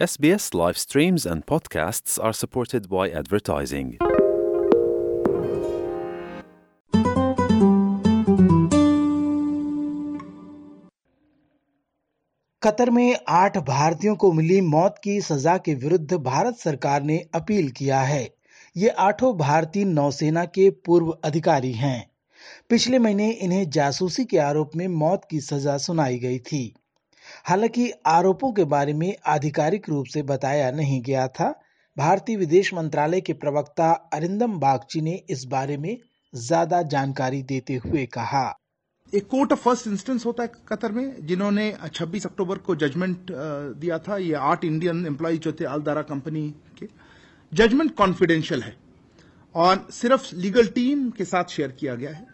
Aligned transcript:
SBS 0.00 0.44
live 0.54 0.78
streams 0.78 1.26
and 1.26 1.42
podcasts 1.46 2.18
are 2.18 2.32
supported 2.32 2.80
by 2.80 3.12
advertising. 3.22 3.92
Qatar 12.62 12.90
में 12.90 13.16
आठ 13.28 13.58
भारतीयों 13.58 14.16
को 14.16 14.32
मिली 14.32 14.60
मौत 14.60 15.00
की 15.04 15.20
सजा 15.20 15.56
के 15.58 15.74
विरुद्ध 15.74 16.14
भारत 16.14 16.56
सरकार 16.56 17.02
ने 17.02 17.26
अपील 17.34 17.70
किया 17.70 18.00
है। 18.00 18.34
ये 18.76 18.88
आठों 18.88 19.36
भारतीय 19.36 19.84
नौसेना 19.84 20.44
के 20.44 20.70
पूर्व 20.70 21.10
अधिकारी 21.24 21.72
हैं। 21.72 22.10
पिछले 22.68 22.98
महीने 22.98 23.30
इन्हें 23.30 23.70
जासूसी 23.70 24.24
के 24.24 24.38
आरोप 24.38 24.70
में 24.76 24.88
मौत 24.88 25.22
की 25.30 25.40
सजा 25.40 25.78
सुनाई 25.78 26.18
गई 26.18 26.38
थी। 26.38 26.74
हालाँकि 27.44 27.90
आरोपों 28.06 28.52
के 28.52 28.64
बारे 28.66 28.92
में 28.92 29.14
आधिकारिक 29.28 29.88
रूप 29.88 30.06
से 30.06 30.22
बताया 30.24 30.70
नहीं 30.72 31.00
गया 31.02 31.26
था। 31.30 31.50
भारतीय 31.96 32.36
विदेश 32.36 32.72
मंत्रालय 32.74 33.20
के 33.20 33.32
प्रवक्ता 33.34 33.90
अरिंदम 34.14 34.58
बागची 34.60 35.00
ने 35.00 35.20
इस 35.30 35.44
बारे 35.44 35.76
में 35.76 35.96
ज़्यादा 36.32 36.82
जानकारी 36.84 37.42
देते 37.44 37.74
हुए 37.76 38.04
कहा। 38.08 38.44
एक 39.12 39.26
कोर्ट 39.28 39.52
ऑफ़ 39.52 39.60
फ़र्स्ट 39.60 39.86
इंस्टेंस 39.86 40.26
होता 40.26 40.42
है 40.42 40.52
कतर 40.68 40.92
में, 40.92 41.26
जिन्होंने 41.26 41.72
26 41.86 42.26
अक्टूबर 42.26 42.58
को 42.58 42.74
जजमेंट 42.76 43.30
दिया 43.30 43.98
था। 43.98 44.16
ये 44.18 44.34
आठ 44.34 44.64
इंडियन 44.64 45.06
एम्प्लॉय 45.06 45.36
जो 45.38 45.52
थे 45.52 45.64
अलदारा 45.66 46.02
कंपनी 46.04 46.48
के। 46.78 46.88
जजमेंट 47.52 47.94
कॉन्फिडेंशियल 47.96 48.62
है 48.62 48.76
और 49.54 49.86
सिर्फ़ 49.92 50.34
लीगल 50.36 50.66
टीम 50.68 51.08
के 51.10 51.24
साथ 51.24 51.44
शेयर 51.50 51.70
किया 51.70 51.94
गया 51.94 52.10
है। 52.10 52.26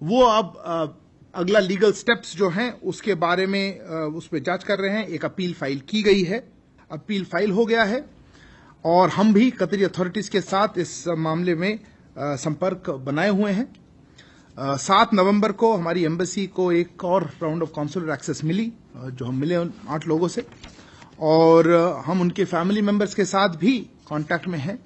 वो 0.00 0.22
अब 0.22 1.02
अगला 1.36 1.58
लीगल 1.58 1.92
स्टेप्स 1.92 2.36
जो 2.36 2.48
हैं, 2.50 2.70
उसके 2.82 3.14
बारे 3.14 3.46
में 3.46 3.80
उस 4.16 4.26
पर 4.28 4.38
जाँच 4.38 4.62
कर 4.64 4.78
रहे 4.78 4.90
हैं। 4.90 5.06
एक 5.08 5.24
अपील 5.24 5.52
फ़ाइल 5.54 5.80
की 5.80 6.02
गई 6.02 6.22
है। 6.22 6.38
अपील 6.90 7.24
फ़ाइल 7.24 7.50
हो 7.50 7.64
गया 7.66 7.84
है। 7.84 8.04
और 8.84 9.08
हम 9.08 9.32
भी 9.34 9.50
कतरी 9.50 9.84
अथॉरिटीज 9.84 10.28
के 10.28 10.40
साथ 10.40 10.78
इस 10.78 11.04
मामले 11.08 11.54
में 11.54 11.78
संपर्क 12.18 12.90
बनाए 13.06 13.30
हुए 13.30 13.52
हैं। 13.52 13.68
सात 14.78 15.14
नवंबर 15.14 15.52
को 15.52 15.72
हमारी 15.74 16.04
एम्बेसी 16.04 16.46
को 16.46 16.70
एक 16.72 17.04
और 17.04 17.30
राउंड 17.42 17.62
ऑफ़ 17.62 17.72
काउंसुलर 17.76 18.12
एक्सेस 18.14 18.44
मिली 18.44 18.72
जो 18.96 19.24
हम 19.24 19.40
मिले 19.40 19.56
आठ 19.88 20.06
लोगों 20.08 20.28
से। 20.28 20.46
और 21.20 21.72
हम 22.06 22.20
उनके 22.20 22.44
फैमिली 22.46 22.82
मेंबर्स 22.82 23.14
के 23.14 23.24
साथ 23.24 23.56
भी 23.58 23.78
कांटेक्ट 24.08 24.48
में 24.48 24.58
हैं। 24.58 24.78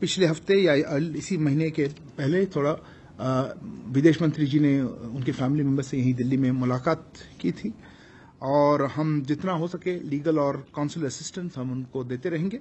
पिछले 0.00 0.26
हफ़्ते 0.26 0.60
या 0.60 0.74
इसी 1.18 1.36
महीने 1.38 1.70
के 1.70 1.86
पहले 2.18 2.46
थोड़ा 2.46 2.76
विदेश 3.18 4.20
मंत्री 4.22 4.46
जी 4.46 4.58
ने 4.60 4.80
उनके 4.80 5.32
फैमिली 5.32 5.64
मेंबर 5.64 5.82
से 5.82 5.98
यहीं 5.98 6.14
दिल्ली 6.14 6.36
में 6.36 6.50
मुलाकात 6.50 7.12
की 7.40 7.52
थी। 7.52 7.72
और 8.42 8.84
हम 8.86 9.20
जितना 9.22 9.52
हो 9.52 9.68
सके 9.68 9.98
लीगल 10.00 10.38
और 10.38 10.56
काउंसिल 10.76 11.04
असिस्टेंस 11.06 11.56
हम 11.56 11.72
उनको 11.72 12.04
देते 12.04 12.28
रहेंगे। 12.28 12.60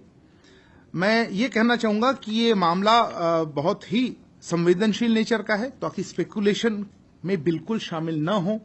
मैं 0.93 1.29
ये 1.29 1.49
कहना 1.49 1.75
चाहूँगा 1.75 2.11
कि 2.13 2.31
ये 2.33 2.53
मामला 2.53 3.01
बहुत 3.45 3.91
ही 3.91 4.17
संवेदनशील 4.41 5.13
नेचर 5.13 5.41
का 5.41 5.55
है, 5.55 5.69
ताकि 5.71 6.03
स्पेकुलेशन 6.03 6.85
में 7.25 7.43
बिल्कुल 7.43 7.79
शामिल 7.79 8.19
न 8.19 8.29
हो। 8.29 8.59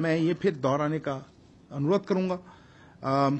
मैं 0.00 0.16
ये 0.16 0.34
फिर 0.34 0.54
दोहराने 0.54 0.98
का 0.98 1.14
अनुरोध 1.72 2.06
करूँगा। 2.06 2.38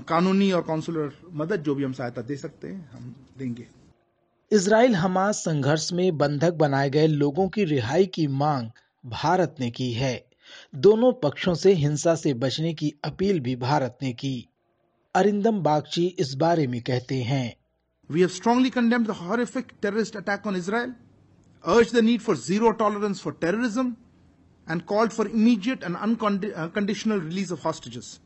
कानूनी 0.09 0.51
और 0.53 0.63
काउंसुलर 0.63 1.13
मदद 1.33 1.63
जो 1.63 1.75
भी 1.75 1.85
हम 1.85 1.93
सहायता 1.93 2.23
दे 2.23 2.37
सकते 2.37 2.69
हैं, 2.69 2.91
हम 2.91 3.15
देंगे। 3.39 3.67
इसराइल 4.53 4.95
हमास 4.95 5.37
संघर्ष 5.37 5.93
में 5.93 6.19
बंधक 6.19 6.53
बनाए 6.53 6.91
गए 6.91 7.07
लोगों 7.07 7.49
की 7.49 7.65
रिहाई 7.65 8.07
की 8.07 8.27
मांग 8.27 8.69
भारत 9.05 9.55
ने 9.61 9.71
की 9.71 9.93
है। 9.93 10.27
दोनों 10.77 11.13
पक्षों 11.13 11.55
से 11.55 11.73
हिंसा 11.75 12.15
से 12.15 12.35
बचने 12.35 12.75
की 12.75 12.93
अपील 13.05 13.41
भी 13.41 13.55
भारत 13.57 13.97
ने 14.03 14.13
की। 14.13 14.49
अरिंदम 15.15 15.63
बागची 15.63 16.05
इस 16.19 16.35
बारे 16.35 16.67
में 16.67 16.81
कहते 16.83 17.23
हैं। 17.23 17.57
We 18.11 18.21
have 18.21 18.29
strongly 18.29 18.71
condemned 18.71 19.09
the 19.09 19.47
terrorist 19.83 20.17
attack 20.17 20.47
on 20.47 20.57
Israel 20.57 20.95
urges 21.65 21.97
the 21.97 22.05
need 22.05 22.21
for 22.21 22.37
zero 22.37 22.71
tolerance 22.71 23.21
for 23.21 23.39
terrorism 23.41 23.95
and 24.71 24.83
called 24.83 25.13
for 25.13 25.29
immediate 25.29 25.85
and 25.85 25.97
unconditional 25.97 27.21
release 27.21 27.53
of 27.53 27.67
hostages 27.67 28.19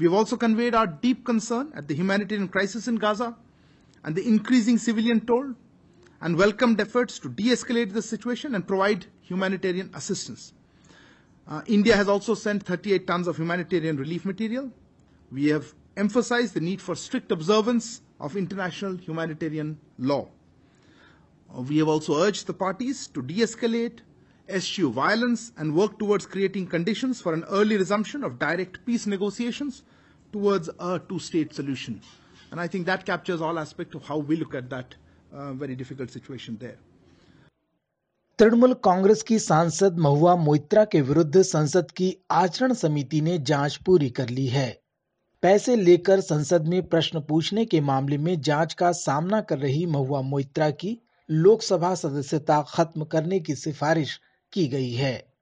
we 0.00 0.06
have 0.06 0.18
also 0.18 0.36
conveyed 0.36 0.74
our 0.74 0.98
deep 1.02 1.26
concern 1.26 1.72
at 1.78 1.84
the 1.84 2.48
crisis 2.52 2.88
in 2.88 2.98
Gaza 2.98 3.34
and 4.04 4.14
the 4.14 4.26
increasing 4.26 4.78
civilian 4.78 5.20
toll, 5.20 5.54
and 6.20 6.36
welcomed 6.36 6.80
efforts 6.80 7.18
to 7.20 7.28
de-escalate 7.28 7.92
the 7.92 8.02
situation 8.02 8.54
and 8.54 8.66
provide 8.66 9.06
humanitarian 9.20 9.90
assistance. 9.94 10.52
Uh, 11.46 11.62
India 11.66 11.96
has 11.96 12.08
also 12.08 12.34
sent 12.34 12.62
38 12.62 13.06
tons 13.06 13.26
of 13.28 13.36
humanitarian 13.36 13.96
relief 13.96 14.24
material. 14.24 14.70
We 15.32 15.46
have 15.46 15.72
emphasized 15.96 16.54
the 16.54 16.60
need 16.60 16.80
for 16.80 16.94
strict 16.94 17.32
observance 17.32 18.02
of 18.20 18.36
international 18.36 18.96
humanitarian 18.96 19.78
law. 19.98 20.28
We 21.54 21.78
have 21.78 21.88
also 21.88 22.22
urged 22.22 22.46
the 22.46 22.52
parties 22.52 23.06
to 23.08 23.22
de-escalate, 23.22 24.00
eschew 24.48 24.90
violence 24.92 25.52
and 25.56 25.74
work 25.74 25.98
towards 25.98 26.26
creating 26.26 26.66
conditions 26.66 27.20
for 27.20 27.32
an 27.32 27.44
early 27.48 27.76
resumption 27.76 28.24
of 28.24 28.38
direct 28.38 28.84
peace 28.84 29.06
negotiations 29.06 29.82
towards 30.32 30.68
a 30.78 31.00
two-state 31.08 31.54
solution. 31.54 32.00
And 32.50 32.60
I 32.60 32.66
think 32.66 32.86
that 32.86 33.04
captures 33.04 33.40
all 33.40 33.58
aspects 33.58 33.94
of 33.94 34.04
how 34.04 34.18
we 34.18 34.36
look 34.36 34.54
at 34.54 34.70
that 34.70 34.94
uh, 35.34 35.52
very 35.52 35.76
difficult 35.76 36.10
situation 36.10 36.56
there. 36.60 36.78
Trinamool 38.38 38.74
Congress 38.74 39.22
की 39.22 39.38
सांसद 39.38 39.98
महुआ 39.98 40.36
मोइत्रा 40.36 40.84
के 40.84 41.00
विरुद्ध 41.00 41.42
संसद 41.42 41.90
की 41.90 42.16
आचरण 42.30 42.74
समिति 42.74 43.20
ने 43.20 43.38
जाँच 43.38 43.76
पूरी 43.76 44.10
कर 44.10 44.28
ली 44.28 44.46
है। 44.46 44.80
पैसे 45.42 45.76
लेकर 45.76 46.20
संसद 46.20 46.68
में 46.68 46.88
प्रश्न 46.88 47.20
पूछने 47.20 47.64
के 47.64 47.80
मामले 47.80 48.18
में 48.18 48.40
जाँच 48.40 48.74
का 48.74 48.92
सामना 48.92 49.40
कर 49.40 49.58
रही 49.58 49.86
महुआ 49.86 50.20
मोइत्रा 50.20 50.70
की 50.70 50.98
लोकसभा 51.30 51.94
सदस्यता 51.94 52.62
खत्म 52.62 53.04
करने 53.04 53.40
की 53.40 53.54
सिफारिश 53.54 54.20
की 54.52 54.68
गई 54.68 54.92
है। 54.92 55.32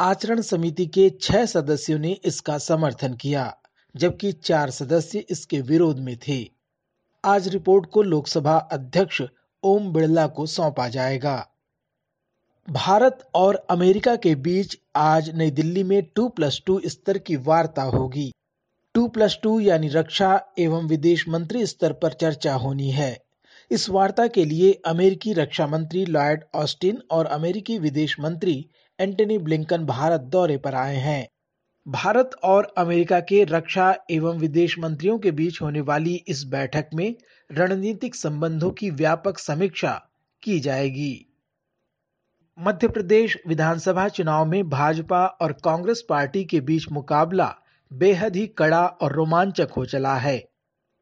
आचरण 0.00 0.40
समिति 0.40 0.86
के 0.86 1.10
छह 1.10 1.46
सदस्यों 1.46 1.98
ने 1.98 2.12
इसका 2.24 2.58
समर्थन 2.58 3.14
किया। 3.14 3.56
जबकि 3.94 4.32
चार 4.32 4.70
सदस्य 4.70 5.24
इसके 5.30 5.60
विरोध 5.60 5.98
में 5.98 6.16
थे। 6.28 6.38
आज 7.24 7.48
रिपोर्ट 7.48 7.86
को 7.86 8.02
लोकसभा 8.02 8.56
अध्यक्ष 8.72 9.22
ओम 9.62 9.92
बिड़ला 9.92 10.26
को 10.26 10.46
सौंपा 10.46 10.88
जाएगा। 10.88 11.36
भारत 12.68 13.28
और 13.34 13.66
अमेरिका 13.70 14.16
के 14.16 14.34
बीच 14.34 14.78
आज 14.96 15.30
नई 15.34 15.50
दिल्ली 15.50 15.82
में 15.82 16.02
टू 16.14 16.28
प्लस 16.28 16.60
टू 16.66 16.80
स्तर 16.86 17.18
की 17.18 17.36
वार्ता 17.36 17.82
होगी। 17.82 18.30
टू 18.94 19.06
प्लस 19.08 19.38
टू 19.42 19.58
यानी 19.60 19.88
रक्षा 19.88 20.40
एवं 20.58 20.86
विदेश 20.86 21.28
मंत्री 21.28 21.66
स्तर 21.66 21.92
पर 21.92 22.12
चर्चा 22.12 22.54
होनी 22.54 22.90
है। 22.90 23.18
इस 23.70 23.88
वार्ता 23.90 24.26
के 24.26 24.44
लिए 24.44 24.72
अमेरिकी 24.86 25.32
रक्षा 25.32 25.66
मंत्री 25.66 26.04
लॉयड 26.06 26.44
ऑस्टिन 26.54 27.02
और 27.10 27.26
अमेरिकी 27.26 27.78
विदेश 27.78 28.20
मंत्री 28.20 28.66
एंटनी 29.00 29.38
ब्लिंकन 29.38 29.86
भारत 29.86 30.20
दौरे 30.20 30.56
पर 30.56 30.74
आए 30.74 30.96
हैं। 30.96 31.28
भारत 31.86 32.30
और 32.44 32.72
अमेरिका 32.78 33.18
के 33.20 33.42
रक्षा 33.44 33.94
एवं 34.10 34.38
विदेश 34.38 34.78
मंत्रियों 34.78 35.18
के 35.18 35.30
बीच 35.30 35.60
होने 35.62 35.80
वाली 35.80 36.14
इस 36.28 36.42
बैठक 36.44 36.90
में 36.94 37.14
रणनीतिक 37.50 38.14
संबंधों 38.14 38.70
की 38.70 38.90
व्यापक 38.90 39.38
समीक्षा 39.38 39.92
की 40.42 40.58
जाएगी। 40.60 41.26
मध्य 42.58 42.88
प्रदेश 42.88 43.36
विधानसभा 43.46 44.08
चुनाव 44.08 44.44
में 44.44 44.68
भाजपा 44.68 45.26
और 45.26 45.52
कांग्रेस 45.52 46.04
पार्टी 46.08 46.44
के 46.44 46.60
बीच 46.60 46.86
मुकाबला 46.92 47.54
बेहद 47.90 48.36
ही 48.36 48.46
कड़ा 48.46 48.86
और 48.86 49.12
रोमांचक 49.12 49.72
हो 49.76 49.84
चला 49.84 50.14
है। 50.14 50.42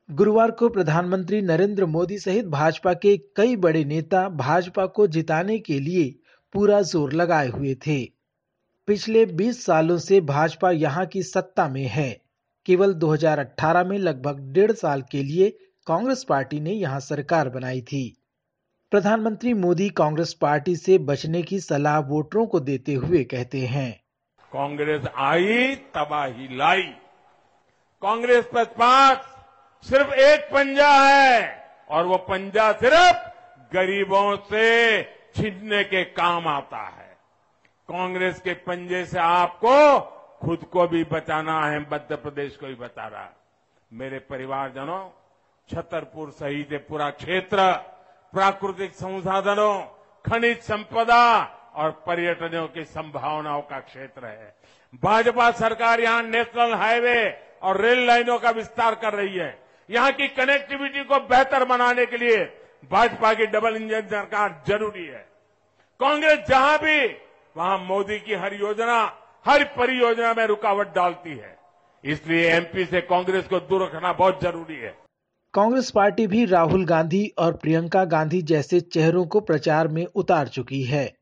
गुरुवार 0.08 0.50
को 0.50 0.68
प्रधानमंत्री 0.68 1.40
नरेंद्र 1.42 1.86
मोदी 1.86 2.18
सहित 2.18 2.46
भाजपा 2.46 2.94
के 2.94 3.16
कई 3.36 3.56
बड़े 3.56 3.84
नेता 3.84 4.28
भाजपा 4.28 4.86
को 4.86 5.06
जिताने 5.06 5.58
के 5.58 5.78
लिए 5.80 6.14
पूरा 6.54 6.80
ज़ोर 6.82 7.12
लगाए 7.12 7.48
हुए 7.48 7.74
थे। 7.86 8.21
पिछले 8.86 9.26
20 9.26 9.66
सालों 9.66 9.98
से 9.98 10.20
भाजपा 10.20 10.70
यहाँ 10.70 11.06
की 11.06 11.22
सत्ता 11.22 11.68
में 11.68 11.86
है। 11.86 12.20
केवल 12.66 12.94
2018 12.94 13.84
में 13.84 13.98
लगभग 13.98 14.52
डेढ़ 14.52 14.72
साल 14.72 15.02
के 15.02 15.22
लिए 15.22 15.50
कांग्रेस 15.86 16.24
पार्टी 16.24 16.60
ने 16.60 16.70
यहाँ 16.70 17.00
सरकार 17.00 17.48
बनाई 17.48 17.80
थी। 17.80 18.16
प्रधानमंत्री 18.90 19.54
मोदी 19.54 19.88
कांग्रेस 19.88 20.34
पार्टी 20.34 20.76
से 20.76 20.98
बचने 20.98 21.42
की 21.42 21.60
सलाह 21.60 21.98
वोटरों 21.98 22.46
को 22.46 22.60
देते 22.60 22.94
हुए 22.94 23.24
कहते 23.24 23.58
हैं। 23.58 24.00
कांग्रेस 24.52 25.02
आई, 25.16 25.76
तबाही 25.76 26.56
लाई। 26.56 26.82
कांग्रेस 28.02 28.44
पक्षपात 28.54 29.22
सिर्फ़ 29.82 30.12
एक 30.12 30.40
पंजा 30.40 30.90
है 30.90 31.64
और 31.90 32.06
वो 32.06 32.16
पंजा 32.16 32.72
सिर्फ़ 32.72 33.16
गरीबों 33.74 34.36
से 34.36 35.02
छीनने 35.02 35.84
के 35.84 36.04
काम 36.04 36.48
आता 36.48 36.88
है। 36.88 37.11
कांग्रेस 37.88 38.40
के 38.40 38.52
पंजे 38.62 39.04
से 39.04 39.18
आपको 39.18 40.00
खुद 40.40 40.64
को 40.64 40.86
भी 40.88 41.02
बचाना 41.04 41.60
है, 41.66 41.80
मध्य 41.82 42.16
प्रदेश 42.16 42.56
को 42.56 42.66
भी 42.66 42.74
बचाना 42.74 43.18
है। 43.18 43.30
मेरे 43.90 44.18
परिवारजनों, 44.20 45.08
छतरपुर 45.68 46.30
सहित 46.30 46.72
पूरा 46.88 47.08
क्षेत्र, 47.12 47.72
प्राकृतिक 48.32 48.92
संसाधनों, 48.92 49.80
खनिज 50.24 50.60
संपदा 50.60 51.42
और 51.74 51.90
पर्यटनों 52.06 52.66
की 52.68 52.84
संभावनाओं 52.84 53.62
का 53.62 53.78
क्षेत्र 53.80 54.26
है। 54.26 54.54
भाजपा 55.02 55.50
सरकार 55.50 56.00
यहाँ 56.00 56.22
नेशनल 56.22 56.74
हाईवे 56.74 57.18
और 57.62 57.80
रेल 57.80 58.06
लाइनों 58.06 58.38
का 58.38 58.50
विस्तार 58.50 58.94
कर 58.94 59.14
रही 59.14 59.36
है। 59.36 59.56
यहाँ 59.88 60.12
की 60.12 60.28
कनेक्टिविटी 60.30 61.04
को 61.04 61.20
बेहतर 61.28 61.64
बनाने 61.64 62.06
के 62.06 62.16
लिए 62.16 62.44
भाजपा 62.90 63.32
की 63.34 63.46
डबल 63.46 63.76
इंजन 63.76 64.08
सरकार 64.08 64.62
ज़रूरी 64.68 65.06
है। 65.06 65.26
कांग्रेस 66.00 66.38
जहाँ 66.48 66.78
भी 66.78 67.06
वहाँ 67.56 67.78
मोदी 67.78 68.18
की 68.18 68.34
हर 68.34 68.54
योजना, 68.54 69.12
हर 69.46 69.64
परियोजना 69.64 70.34
में 70.34 70.46
रुकावट 70.46 70.94
डालती 70.94 71.30
है। 71.30 71.56
इसलिए 72.04 72.50
एमपी 72.50 72.84
से 72.84 73.00
कांग्रेस 73.00 73.44
को 73.44 73.58
दूर 73.60 73.82
रखना 73.82 74.12
बहुत 74.12 74.40
ज़रूरी 74.42 74.74
है। 74.74 74.94
कांग्रेस 75.54 75.90
पार्टी 75.90 76.26
भी 76.26 76.44
राहुल 76.44 76.84
गांधी 76.84 77.32
और 77.38 77.52
प्रियंका 77.52 78.04
गांधी 78.04 78.42
जैसे 78.42 78.80
चेहरों 78.80 79.26
को 79.26 79.40
प्रचार 79.40 79.88
में 79.88 80.06
उतार 80.06 80.48
चुकी 80.48 80.82
है। 80.82 81.14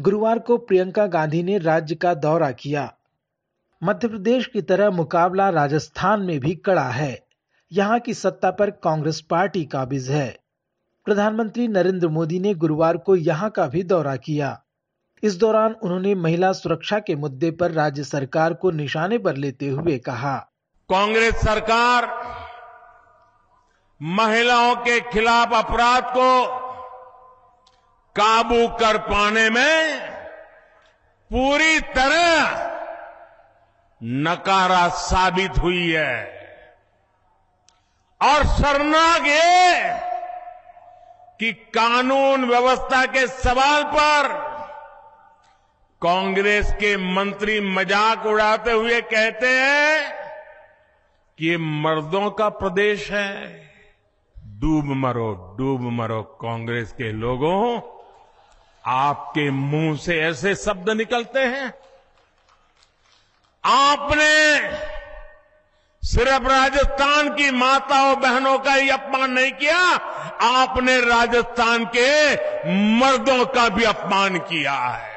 गुरुवार 0.00 0.38
को 0.38 0.56
प्रियंका 0.56 1.06
गांधी 1.06 1.42
ने 1.42 1.58
राज्य 1.58 1.94
का 1.94 2.14
दौरा 2.14 2.50
किया। 2.50 2.94
मध्य 3.82 4.08
प्रदेश 4.08 4.46
की 4.46 4.62
तरह 4.62 4.90
मुकाबला 4.90 5.48
राजस्थान 5.50 6.20
में 6.20 6.40
भी 6.40 6.54
कड़ा 6.54 6.88
है। 6.88 7.26
यहाँ 7.72 7.98
की 8.00 8.14
सत्ता 8.14 8.50
पर 8.50 8.70
कांग्रेस 8.70 9.20
पार्टी 9.20 9.64
काबिज 9.64 10.10
है। 10.10 10.38
प्रधानमंत्री 11.04 11.68
नरेंद्र 11.68 12.08
मोदी 12.08 12.40
ने 12.40 12.54
गुरुवार 12.54 12.96
को 12.96 13.16
यहाँ 13.16 13.50
का 13.50 13.66
भी 13.66 13.82
दौरा 13.82 14.16
किया। 14.16 14.63
इस 15.24 15.36
दौरान 15.36 15.72
उन्होंने 15.72 16.14
महिला 16.14 16.52
सुरक्षा 16.52 16.98
के 16.98 17.14
मुद्दे 17.16 17.50
पर 17.50 17.70
राज्य 17.70 18.04
सरकार 18.04 18.54
को 18.54 18.70
निशाने 18.70 19.18
पर 19.18 19.36
लेते 19.36 19.68
हुए 19.68 19.98
कहा। 19.98 20.36
कांग्रेस 20.90 21.34
सरकार 21.34 22.06
महिलाओं 24.02 24.74
के 24.76 25.00
खिलाफ 25.00 25.52
अपराध 25.54 26.04
को 26.04 26.46
काबू 28.16 28.68
कर 28.68 28.98
पाने 28.98 29.50
में 29.50 30.00
पूरी 31.30 31.80
तरह 31.80 32.70
नकारा 34.02 34.88
साबित 34.88 35.58
हुई 35.58 35.90
है। 35.90 36.24
और 38.20 38.46
शर्मनाक 38.46 39.22
ये 39.22 39.98
कि 41.40 41.52
कानून 41.52 42.44
व्यवस्था 42.44 43.06
के 43.06 43.26
सवाल 43.26 43.82
पर 43.84 44.43
कांग्रेस 46.04 46.72
के 46.72 46.96
मंत्री 46.96 47.60
मज़ाक 47.60 48.26
उड़ाते 48.26 48.72
हुए 48.72 49.00
कहते 49.02 49.48
हैं 49.48 50.12
कि 51.38 51.46
ये 51.48 51.56
मर्दों 51.56 52.30
का 52.30 52.48
प्रदेश 52.48 53.10
है। 53.10 53.32
डूब 54.60 54.84
मरो 54.96 55.56
डूब 55.58 55.80
मरो 55.92 56.20
कांग्रेस 56.42 56.92
के 56.92 57.12
लोगों। 57.12 57.80
आपके 58.84 59.50
मुँह 59.50 59.96
से 59.96 60.20
ऐसे 60.20 60.54
शब्द 60.54 60.90
निकलते 60.90 61.40
हैं। 61.40 61.72
आपने 63.64 64.34
सिर्फ़ 66.02 66.48
राजस्थान 66.48 67.28
की 67.28 67.50
माताओं 67.50 68.14
बहनों 68.16 68.58
का 68.58 68.74
ही 68.74 68.88
अपमान 68.90 69.30
नहीं 69.30 69.52
किया, 69.52 69.78
आपने 70.42 71.00
राजस्थान 71.00 71.84
के 71.96 72.34
मर्दों 73.00 73.44
का 73.46 73.68
भी 73.68 73.84
अपमान 73.84 74.38
किया 74.38 74.72
है। 74.72 75.13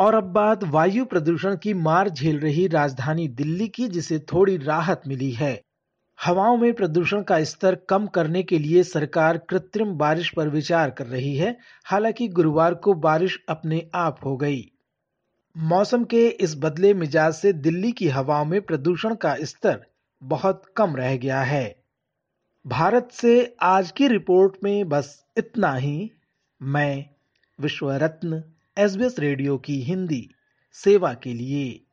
और 0.00 0.14
अब 0.14 0.24
बात 0.24 0.64
वायु 0.64 1.04
प्रदूषण 1.04 1.56
की 1.56 1.74
मार 1.74 2.08
झेल 2.08 2.40
रही 2.40 2.68
राजधानी 2.68 3.28
दिल्ली 3.28 3.68
की, 3.68 3.88
जिसे 3.88 4.18
थोड़ी 4.18 4.56
राहत 4.56 5.02
मिली 5.06 5.30
है। 5.30 5.62
हवाओं 6.24 6.56
में 6.56 6.74
प्रदूषण 6.74 7.22
का 7.22 7.44
स्तर 7.44 7.74
कम 7.74 8.06
करने 8.06 8.42
के 8.42 8.58
लिए 8.58 8.82
सरकार 8.82 9.38
कृत्रिम 9.38 9.92
बारिश 9.92 10.30
पर 10.30 10.48
विचार 10.48 10.90
कर 10.90 11.06
रही 11.06 11.36
है। 11.36 11.58
हालाँकि 11.84 12.28
गुरुवार 12.28 12.74
को 12.74 12.94
बारिश 12.94 13.44
अपने 13.48 13.90
आप 13.94 14.18
हो 14.24 14.36
गई। 14.36 14.70
मौसम 15.56 16.04
के 16.04 16.28
इस 16.28 16.54
बदले 16.58 16.94
मिजाज 16.94 17.34
से 17.34 17.52
दिल्ली 17.52 17.92
की 17.92 18.08
हवाओं 18.08 18.44
में 18.44 18.62
प्रदूषण 18.62 19.14
का 19.14 19.36
स्तर 19.40 19.86
बहुत 20.22 20.62
कम 20.76 20.96
रह 20.96 21.16
गया 21.16 21.42
है। 21.42 21.82
भारत 22.66 23.08
से 23.12 23.56
आज 23.62 23.90
की 23.90 24.08
रिपोर्ट 24.08 24.56
में 24.64 24.88
बस 24.88 25.24
इतना 25.36 25.74
ही। 25.74 26.10
मैं 26.62 27.04
विश्व 27.60 27.92
रत्न 27.92 28.44
एसबीएस 28.78 29.18
रेडियो 29.18 29.58
की 29.58 29.80
हिंदी 29.82 30.28
सेवा 30.72 31.12
के 31.14 31.32
लिए। 31.34 31.86